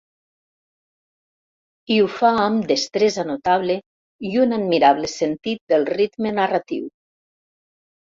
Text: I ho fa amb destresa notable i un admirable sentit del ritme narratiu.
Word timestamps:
I 1.95 1.97
ho 2.03 2.07
fa 2.13 2.31
amb 2.45 2.63
destresa 2.71 3.25
notable 3.31 3.75
i 4.29 4.31
un 4.45 4.55
admirable 4.57 5.11
sentit 5.13 5.61
del 5.75 5.85
ritme 5.91 6.33
narratiu. 6.39 6.89